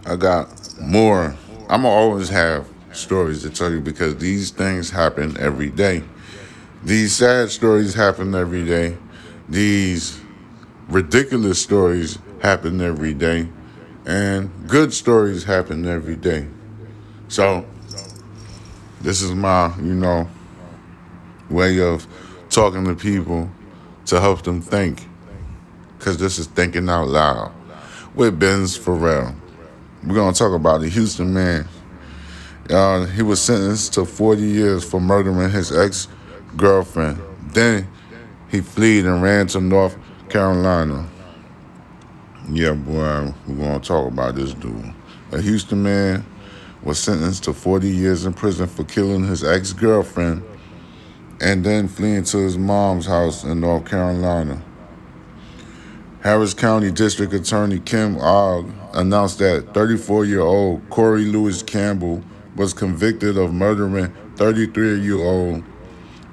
[0.03, 0.49] I got
[0.81, 1.35] more.
[1.69, 6.03] I'm gonna always have stories to tell you because these things happen every day.
[6.83, 8.97] These sad stories happen every day.
[9.47, 10.19] These
[10.89, 13.47] ridiculous stories happen every day.
[14.07, 16.47] And good stories happen every day.
[17.27, 17.63] So,
[19.01, 20.27] this is my, you know,
[21.51, 22.07] way of
[22.49, 23.51] talking to people
[24.07, 25.05] to help them think.
[25.97, 27.51] Because this is Thinking Out Loud
[28.15, 29.35] with Benz Farrell.
[30.05, 31.67] We're going to talk about the Houston man.
[32.69, 36.07] Uh, he was sentenced to 40 years for murdering his ex
[36.55, 37.21] girlfriend.
[37.53, 37.87] Then
[38.49, 39.97] he fled and ran to North
[40.29, 41.07] Carolina.
[42.49, 44.93] Yeah, boy, we're going to talk about this dude.
[45.31, 46.25] A Houston man
[46.83, 50.43] was sentenced to 40 years in prison for killing his ex girlfriend
[51.41, 54.61] and then fleeing to his mom's house in North Carolina.
[56.27, 62.21] Harris County District Attorney Kim Ogg announced that 34 year old Corey Lewis Campbell
[62.57, 65.63] was convicted of murdering 33 year old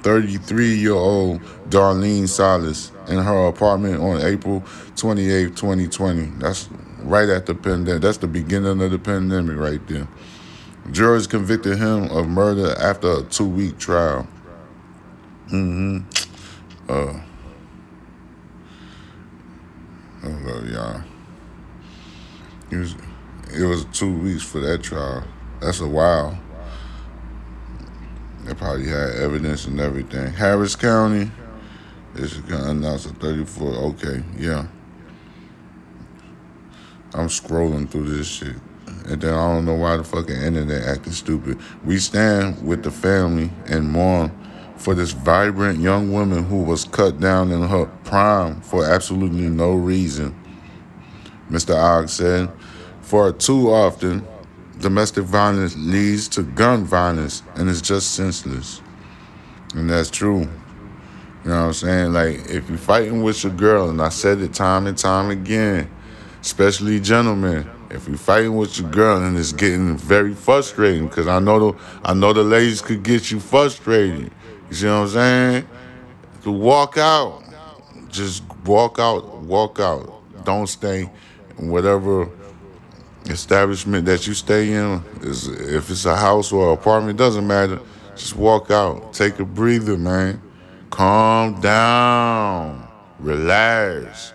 [0.02, 4.64] 33 year old Darlene Silas in her apartment on April
[4.96, 6.22] 28, 2020.
[6.40, 6.68] That's
[7.04, 8.02] right at the pandemic.
[8.02, 10.08] That's the beginning of the pandemic right there.
[10.90, 14.26] Jurors convicted him of murder after a two week trial.
[15.52, 15.98] Mm-hmm.
[16.88, 17.20] Uh,
[20.24, 21.02] hello, y'all.
[22.70, 22.94] It was,
[23.54, 25.22] it was two weeks for that trial.
[25.60, 26.38] That's a while.
[28.44, 30.32] They probably had evidence and everything.
[30.32, 31.30] Harris County
[32.14, 33.68] is gonna announce a 34.
[33.68, 34.66] Okay, yeah.
[37.14, 38.56] I'm scrolling through this shit.
[39.06, 41.58] And then I don't know why the fucking internet acting stupid.
[41.84, 44.32] We stand with the family and mourn
[44.76, 49.74] for this vibrant young woman who was cut down in her prime for absolutely no
[49.74, 50.34] reason.
[51.50, 51.74] Mr.
[51.74, 52.50] Ogg said,
[53.00, 54.26] for too often,
[54.78, 58.80] domestic violence leads to gun violence and it's just senseless.
[59.74, 60.48] And that's true.
[61.44, 62.12] You know what I'm saying?
[62.12, 65.90] Like, if you're fighting with your girl, and I said it time and time again,
[66.40, 71.38] especially gentlemen, if you're fighting with your girl and it's getting very frustrating, because I
[71.38, 74.30] know the I know the ladies could get you frustrated.
[74.68, 75.68] You see what I'm saying?
[76.42, 77.42] To walk out.
[78.10, 80.22] Just walk out, walk out.
[80.44, 81.10] Don't stay
[81.58, 82.28] in whatever
[83.26, 85.02] establishment that you stay in.
[85.22, 87.80] Is if it's a house or apartment, doesn't matter.
[88.14, 89.12] Just walk out.
[89.12, 90.40] Take a breather, man.
[90.90, 92.86] Calm down.
[93.18, 94.33] Relax.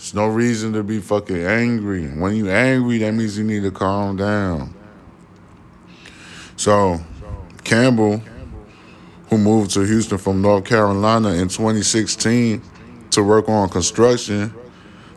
[0.00, 2.06] There's no reason to be fucking angry.
[2.06, 4.74] When you angry, that means you need to calm down.
[6.56, 7.00] So,
[7.64, 8.22] Campbell,
[9.28, 12.62] who moved to Houston from North Carolina in 2016
[13.10, 14.54] to work on construction,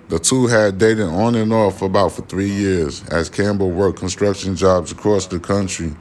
[0.10, 4.54] the two had dated on and off about for three years as Campbell worked construction
[4.54, 5.96] jobs across the country.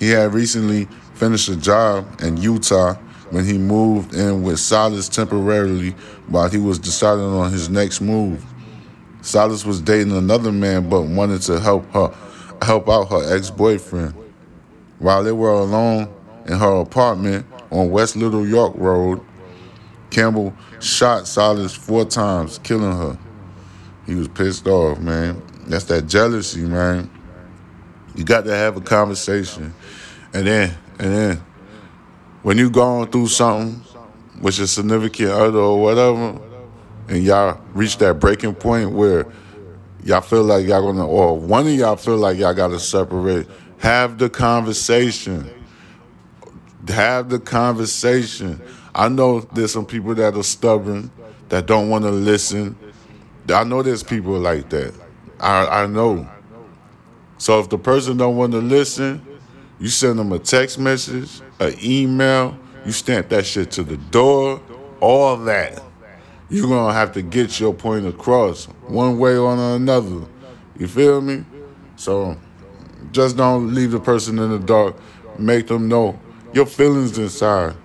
[0.00, 2.96] He had recently finished a job in Utah
[3.30, 5.90] when he moved in with Silas temporarily
[6.28, 8.44] while he was deciding on his next move.
[9.22, 12.14] Silas was dating another man but wanted to help her
[12.62, 14.14] help out her ex-boyfriend.
[14.98, 16.12] While they were alone
[16.46, 19.20] in her apartment on West Little York Road,
[20.10, 23.18] Campbell shot Silas four times, killing her.
[24.06, 25.40] He was pissed off, man.
[25.66, 27.10] That's that jealousy, man.
[28.14, 29.72] You got to have a conversation.
[30.34, 31.44] And then, and then,
[32.42, 33.82] when you going through something
[34.40, 36.40] with your significant other or whatever,
[37.08, 39.26] and y'all reach that breaking point where
[40.04, 43.48] y'all feel like y'all gonna, or one of y'all feel like y'all gotta separate,
[43.78, 45.50] have the conversation.
[46.88, 48.60] Have the conversation.
[48.94, 51.10] I know there's some people that are stubborn,
[51.50, 52.76] that don't want to listen.
[53.48, 54.94] I know there's people like that.
[55.38, 56.28] I, I know.
[57.38, 59.24] So if the person don't want to listen,
[59.78, 64.60] you send them a text message, an email, you stamp that shit to the door,
[65.00, 65.80] all that.
[66.48, 70.26] You're gonna have to get your point across one way or another.
[70.76, 71.44] You feel me?
[71.96, 72.36] So
[73.12, 74.96] just don't leave the person in the dark.
[75.38, 76.18] Make them know
[76.52, 77.76] your feelings inside.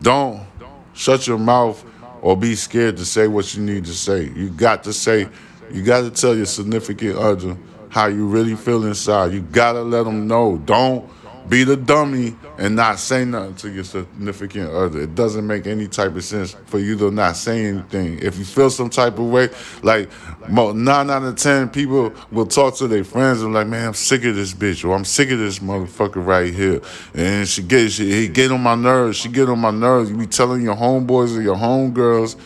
[0.00, 0.46] Don't
[0.94, 1.84] shut your mouth
[2.22, 4.30] or be scared to say what you need to say.
[4.34, 5.28] You got to say,
[5.70, 7.56] you got to tell your significant other
[7.90, 9.32] how you really feel inside.
[9.32, 10.56] You got to let them know.
[10.64, 11.08] Don't
[11.48, 15.02] be the dummy and not say nothing to your significant other.
[15.02, 18.18] It doesn't make any type of sense for you to not say anything.
[18.20, 19.50] If you feel some type of way,
[19.82, 20.10] like
[20.48, 24.24] nine out of ten people will talk to their friends and like, man, I'm sick
[24.24, 26.80] of this bitch or I'm sick of this motherfucker right here.
[27.14, 29.18] And she get she he get on my nerves.
[29.18, 30.10] She get on my nerves.
[30.10, 32.36] You be telling your homeboys or your homegirls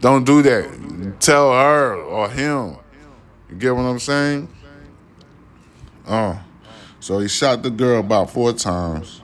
[0.00, 1.20] Don't do that.
[1.20, 2.76] Tell her or him.
[3.48, 4.48] You get what I'm saying?
[6.06, 6.40] Oh.
[7.06, 9.22] So he shot the girl about four times.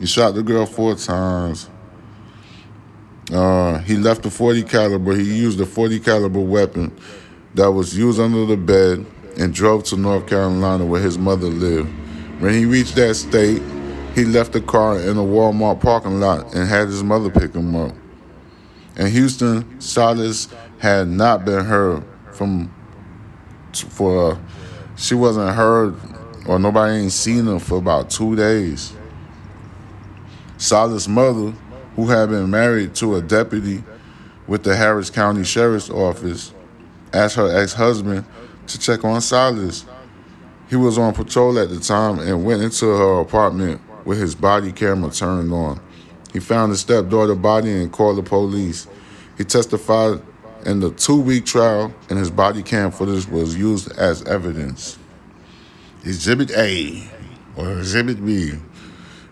[0.00, 1.70] He shot the girl four times.
[3.32, 5.14] Uh, he left the 40 caliber.
[5.14, 6.92] He used the 40 caliber weapon
[7.54, 9.06] that was used under the bed
[9.38, 11.88] and drove to North Carolina where his mother lived.
[12.40, 13.62] When he reached that state,
[14.16, 17.76] he left the car in a Walmart parking lot and had his mother pick him
[17.76, 17.94] up.
[18.96, 22.68] In Houston, Salas had not been heard from
[23.72, 24.38] for uh,
[24.96, 25.94] she wasn't heard
[26.46, 28.92] or nobody ain't seen her for about two days.
[30.56, 31.52] Salas' mother,
[31.96, 33.82] who had been married to a deputy
[34.46, 36.52] with the Harris County Sheriff's Office,
[37.12, 38.24] asked her ex-husband
[38.66, 39.84] to check on Salas.
[40.68, 44.72] He was on patrol at the time and went into her apartment with his body
[44.72, 45.80] camera turned on.
[46.32, 48.86] He found his stepdaughter body and called the police.
[49.38, 50.20] He testified
[50.66, 54.98] in the two-week trial, and his body cam footage was used as evidence.
[56.04, 57.08] Exhibit A
[57.56, 58.52] or Exhibit B.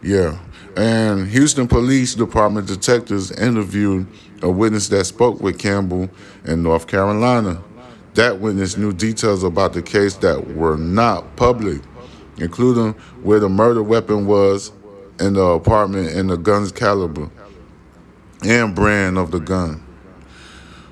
[0.02, 0.38] Yeah.
[0.76, 4.06] And Houston Police Department detectives interviewed
[4.40, 6.08] a witness that spoke with Campbell
[6.44, 7.62] in North Carolina.
[8.14, 11.82] That witness knew details about the case that were not public,
[12.38, 12.92] including
[13.22, 14.72] where the murder weapon was
[15.20, 17.30] in the apartment and the gun's caliber
[18.44, 19.82] and brand of the gun.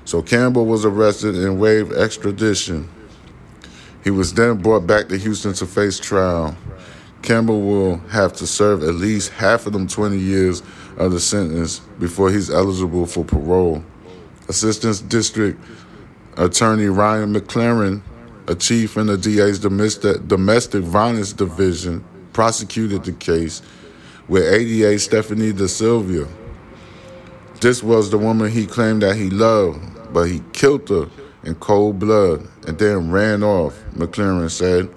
[0.05, 2.89] So Campbell was arrested and waived extradition.
[4.03, 6.57] He was then brought back to Houston to face trial.
[7.21, 10.63] Campbell will have to serve at least half of them 20 years
[10.97, 13.83] of the sentence before he's eligible for parole.
[14.49, 15.59] Assistant District
[16.35, 18.01] Attorney Ryan McLaren,
[18.47, 22.03] a chief in the DA's domestic, violence division,
[22.33, 23.61] prosecuted the case
[24.27, 26.27] with ADA Stephanie Da Silva.
[27.59, 29.79] This was the woman he claimed that he loved,
[30.11, 31.07] but he killed her
[31.43, 34.89] in cold blood and then ran off, McLaren said.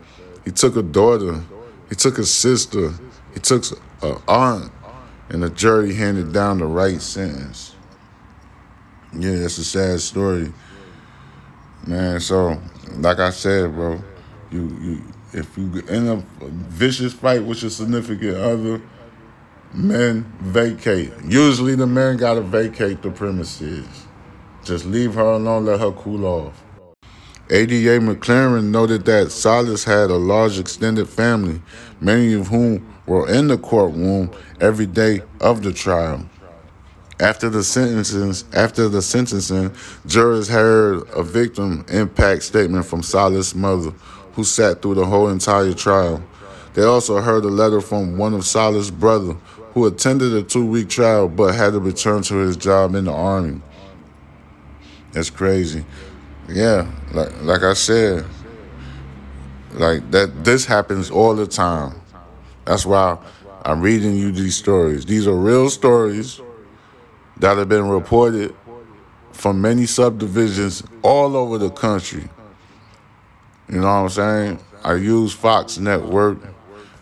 [0.45, 1.43] He took a daughter,
[1.89, 2.93] he took a sister,
[3.33, 3.65] he took
[4.03, 4.71] an aunt,
[5.31, 7.75] and the jury handed down the right sentence.
[9.13, 10.53] Yeah, that's a sad story.
[11.87, 12.61] Man, so
[12.97, 14.03] like I said, bro,
[14.51, 15.03] you you
[15.33, 18.83] if you in a vicious fight with your significant other,
[19.73, 21.13] men vacate.
[21.25, 23.87] Usually the men gotta vacate the premises.
[24.65, 26.64] Just leave her alone, let her cool off.
[27.51, 31.61] ADA McLaren noted that Salas had a large extended family,
[32.01, 34.31] many of whom were in the courtroom
[34.61, 36.27] every day of the trial.
[37.21, 39.73] After the sentencing, after the sentencing,
[40.07, 43.91] jurors heard a victim impact statement from Salas' mother,
[44.33, 46.23] who sat through the whole entire trial.
[46.73, 49.35] They also heard a letter from one of Salas' brother,
[49.75, 53.61] who attended a two-week trial but had to return to his job in the army.
[55.13, 55.85] That's crazy.
[56.49, 58.27] Yeah, like like I said,
[59.73, 60.45] like that.
[60.45, 62.01] This happens all the time.
[62.67, 63.19] That's why
[63.65, 65.07] I'm reading you these stories.
[65.07, 66.41] These are real stories
[67.39, 68.55] that have been reported
[69.33, 72.29] from many subdivisions all over the country.
[73.69, 74.59] You know what I'm saying?
[74.85, 76.39] I use Fox Network.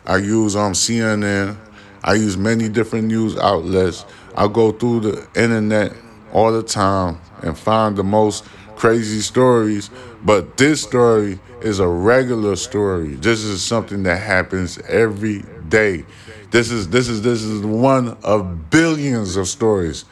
[0.07, 1.57] I use um CNN.
[2.05, 4.05] I use many different news outlets.
[4.37, 5.93] I go through the internet
[6.33, 8.45] all the time and find the most
[8.83, 9.91] crazy stories.
[10.25, 13.15] But this story is a regular story.
[13.15, 16.05] This is something that happens every day.
[16.51, 20.05] This is this is this is one of billions of stories.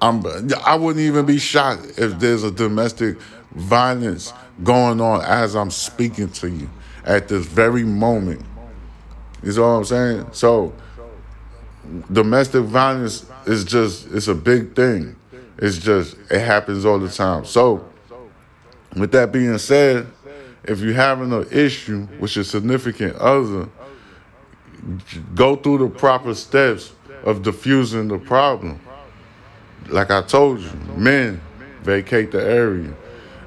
[0.00, 0.24] I'm,
[0.64, 3.18] I wouldn't even be shocked if there's a domestic
[3.50, 4.32] violence
[4.64, 6.70] going on as I'm speaking to you
[7.04, 8.40] at this very moment.
[9.42, 10.26] Know what I'm saying?
[10.32, 10.72] So
[12.10, 15.16] domestic violence is just it's a big thing.
[15.60, 17.44] It's just it happens all the time.
[17.44, 17.86] So
[18.96, 20.06] with that being said,
[20.64, 23.68] if you're having an issue with your significant other,
[25.34, 26.92] go through the proper steps
[27.24, 28.80] of diffusing the problem.
[29.88, 31.40] Like I told you, men
[31.82, 32.94] vacate the area.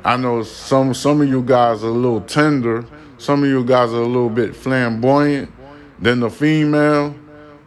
[0.04, 2.86] I know some some of you guys are a little tender,
[3.18, 5.52] some of you guys are a little bit flamboyant
[6.00, 7.16] than the female,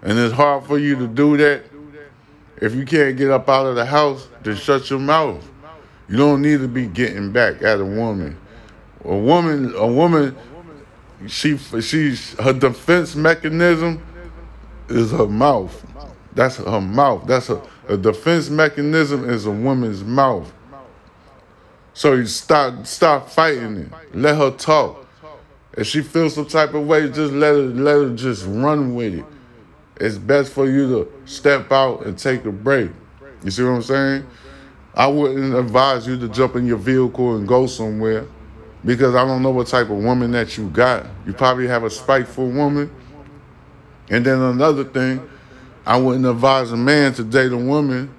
[0.03, 1.65] and it's hard for you to do that.
[2.61, 5.47] If you can't get up out of the house, then shut your mouth.
[6.09, 8.39] You don't need to be getting back at a woman.
[9.05, 10.37] A woman, a woman,
[11.27, 14.03] she she's her defense mechanism
[14.89, 15.85] is her mouth.
[16.35, 17.27] That's her mouth.
[17.27, 20.53] That's a, a defense mechanism is a woman's mouth.
[21.93, 23.93] So you stop stop fighting it.
[24.15, 25.07] Let her talk.
[25.77, 29.15] If she feels some type of way, just let her let her just run with
[29.15, 29.25] it.
[29.99, 32.91] It's best for you to step out and take a break.
[33.43, 34.27] You see what I'm saying?
[34.95, 38.27] I wouldn't advise you to jump in your vehicle and go somewhere
[38.85, 41.07] because I don't know what type of woman that you got.
[41.27, 42.91] You probably have a spiteful woman.
[44.11, 45.29] And then another thing,
[45.87, 48.15] I wouldn't advise a man to date a woman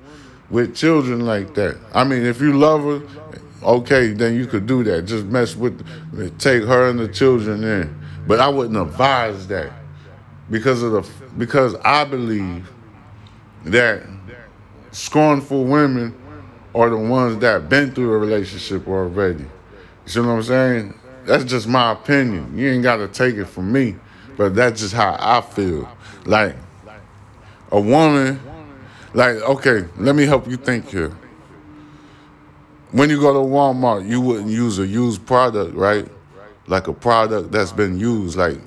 [0.50, 1.78] with children like that.
[1.94, 3.02] I mean, if you love her,
[3.64, 5.04] okay, then you could do that.
[5.04, 5.80] Just mess with,
[6.40, 8.02] take her and the children in.
[8.26, 9.72] But I wouldn't advise that
[10.50, 11.02] because of the
[11.38, 12.70] because I believe
[13.66, 14.04] that
[14.92, 16.16] scornful women
[16.74, 19.44] are the ones that been through a relationship already.
[19.44, 19.50] You
[20.06, 21.00] see what I'm saying?
[21.26, 22.58] That's just my opinion.
[22.58, 23.96] You ain't got to take it from me,
[24.38, 25.90] but that's just how I feel.
[26.26, 26.56] Like
[27.72, 28.40] a woman,
[29.14, 31.16] like okay, let me help you think here.
[32.92, 36.08] When you go to Walmart, you wouldn't use a used product, right?
[36.68, 38.38] Like a product that's been used.
[38.38, 38.60] Like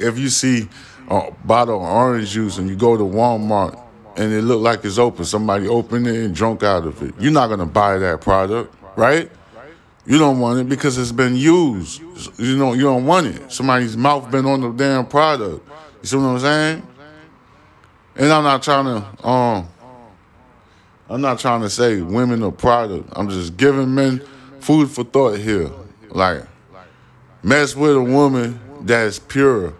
[0.00, 0.68] if you see
[1.08, 3.78] a bottle of orange juice and you go to Walmart
[4.16, 7.14] and it look like it's open, somebody opened it and drunk out of it.
[7.18, 9.30] You're not gonna buy that product, right?
[10.06, 12.00] You don't want it because it's been used.
[12.38, 13.52] You know, you don't want it.
[13.52, 15.68] Somebody's mouth been on the damn product.
[16.02, 16.86] You see what I'm saying?
[18.16, 19.68] And I'm not trying to um
[21.08, 23.08] I'm not trying to say women are product.
[23.16, 24.20] I'm just giving men
[24.60, 25.70] food for thought here.
[26.10, 26.44] Like
[27.42, 29.74] mess with a woman that's pure.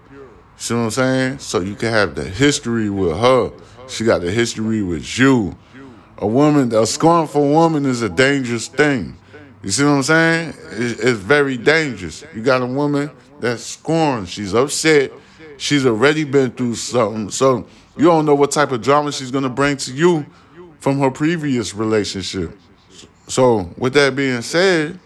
[0.61, 1.39] See what I'm saying?
[1.39, 3.51] So you can have the history with her.
[3.89, 5.57] She got the history with you.
[6.19, 9.17] A woman, a scornful woman is a dangerous thing.
[9.63, 10.55] You see what I'm saying?
[10.73, 12.25] It's very dangerous.
[12.35, 14.29] You got a woman that's scorned.
[14.29, 15.13] She's upset.
[15.57, 17.31] She's already been through something.
[17.31, 20.27] So you don't know what type of drama she's going to bring to you
[20.79, 22.55] from her previous relationship.
[23.29, 24.99] So with that being said,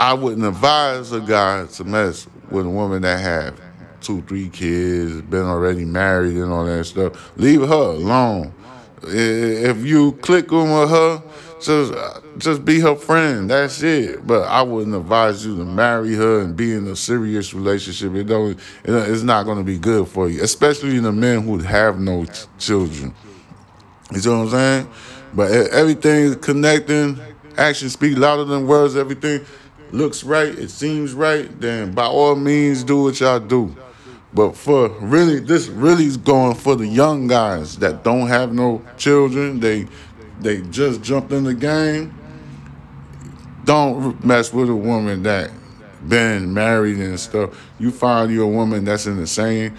[0.00, 3.60] I wouldn't advise a guy to mess with a woman that have
[4.04, 7.36] two, three kids, been already married and all that stuff.
[7.36, 8.52] Leave her alone.
[9.02, 11.22] If you click on with her,
[11.60, 13.48] just uh, just be her friend.
[13.48, 14.26] That's it.
[14.26, 18.14] But I wouldn't advise you to marry her and be in a serious relationship.
[18.14, 18.58] It don't.
[18.84, 22.26] It's not going to be good for you, especially in the men who have no
[22.58, 23.14] children.
[24.12, 24.90] You see what I'm saying?
[25.32, 27.18] But everything connecting,
[27.56, 28.96] actions speak louder than words.
[28.96, 29.44] Everything
[29.90, 30.48] looks right.
[30.48, 31.48] It seems right.
[31.60, 33.74] Then by all means, do what y'all do.
[34.34, 38.84] But for really, this really is going for the young guys that don't have no
[38.96, 39.60] children.
[39.60, 39.86] They
[40.40, 42.18] they just jumped in the game.
[43.64, 45.50] Don't mess with a woman that
[46.08, 47.58] been married and stuff.
[47.78, 49.76] You find you a woman that's in the same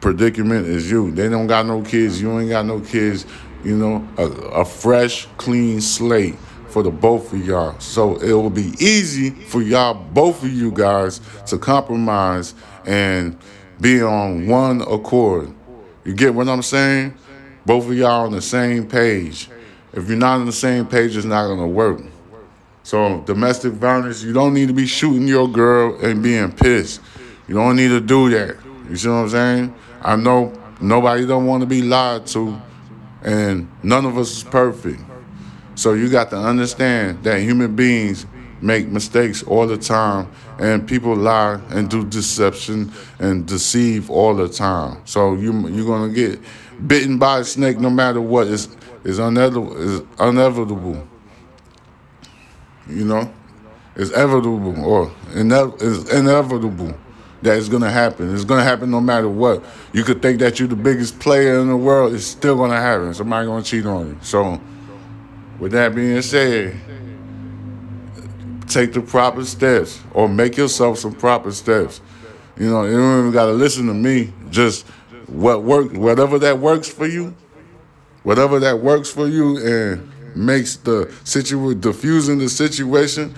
[0.00, 1.10] predicament as you.
[1.10, 2.20] They don't got no kids.
[2.20, 3.24] You ain't got no kids.
[3.62, 6.36] You know, a, a fresh, clean slate
[6.68, 7.78] for the both of y'all.
[7.78, 13.38] So it will be easy for y'all, both of you guys, to compromise and
[13.80, 15.52] be on one accord.
[16.04, 17.14] You get what I'm saying?
[17.66, 19.48] Both of y'all on the same page.
[19.92, 22.02] If you're not on the same page, it's not gonna work.
[22.82, 27.00] So domestic violence, you don't need to be shooting your girl and being pissed.
[27.48, 28.56] You don't need to do that.
[28.88, 29.74] You see what I'm saying?
[30.02, 32.60] I know nobody don't want to be lied to,
[33.22, 35.00] and none of us is perfect.
[35.74, 38.26] So you got to understand that human beings
[38.64, 44.48] make mistakes all the time, and people lie and do deception and deceive all the
[44.48, 45.02] time.
[45.04, 46.40] So you you're gonna get
[46.86, 48.48] bitten by a snake no matter what.
[48.48, 48.68] It's,
[49.04, 51.06] it's, inevitable, it's inevitable.
[52.88, 53.32] You know?
[53.96, 56.94] It's inevitable or ine- it's inevitable
[57.42, 58.34] that it's gonna happen.
[58.34, 59.62] It's gonna happen no matter what.
[59.92, 63.14] You could think that you're the biggest player in the world, it's still gonna happen.
[63.14, 64.18] Somebody gonna cheat on you.
[64.22, 64.60] So
[65.60, 66.74] with that being said,
[68.68, 72.00] take the proper steps or make yourself some proper steps.
[72.56, 74.32] You know, you don't even got to listen to me.
[74.50, 74.86] Just
[75.26, 77.34] what work, whatever that works for you,
[78.22, 83.34] whatever that works for you, and makes the situation diffusing the situation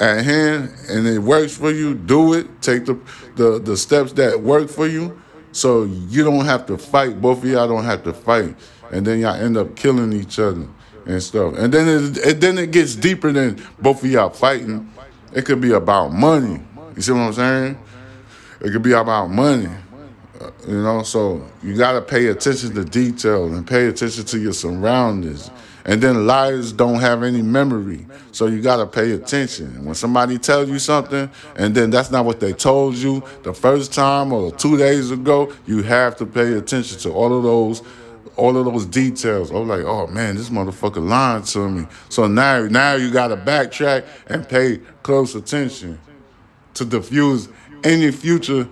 [0.00, 1.94] at hand, and it works for you.
[1.94, 2.62] Do it.
[2.62, 2.98] Take the
[3.36, 5.20] the the steps that work for you,
[5.52, 7.20] so you don't have to fight.
[7.20, 8.56] Both of y'all don't have to fight,
[8.90, 10.68] and then y'all end up killing each other
[11.08, 11.54] and stuff.
[11.56, 14.92] And then it, it, then it gets deeper than both of y'all fighting.
[15.32, 16.60] It could be about money.
[16.94, 17.78] You see what I'm saying?
[18.60, 19.70] It could be about money.
[20.40, 24.38] Uh, you know, so you got to pay attention to detail and pay attention to
[24.38, 25.50] your surroundings.
[25.84, 28.06] And then liars don't have any memory.
[28.32, 29.84] So you got to pay attention.
[29.84, 33.94] When somebody tells you something and then that's not what they told you the first
[33.94, 37.82] time or two days ago, you have to pay attention to all of those
[38.38, 39.50] all of those details.
[39.50, 41.86] I'm like, oh man, this motherfucker lying to me.
[42.08, 45.98] So now, now you got to backtrack and pay close attention
[46.74, 47.48] to diffuse
[47.84, 48.68] any future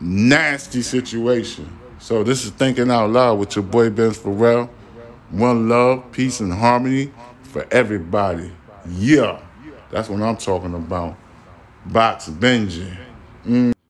[0.00, 1.68] nasty situation.
[1.98, 4.70] So this is thinking out loud with your boy Ben Farrell.
[5.30, 8.52] one love, peace, and harmony for everybody.
[8.88, 9.40] Yeah,
[9.90, 11.16] that's what I'm talking about.
[11.86, 12.96] Box Benji.
[13.44, 13.72] Mm.